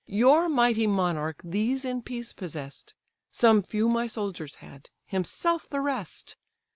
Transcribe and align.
Your 0.07 0.49
mighty 0.49 0.87
monarch 0.87 1.41
these 1.43 1.85
in 1.85 2.01
peace 2.01 2.33
possess'd; 2.33 2.95
Some 3.29 3.61
few 3.61 3.87
my 3.87 4.07
soldiers 4.07 4.55
had, 4.55 4.89
himself 5.05 5.69
the 5.69 5.79
rest. 5.79 6.37